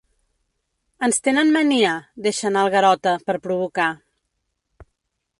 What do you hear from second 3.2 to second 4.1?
per provocar.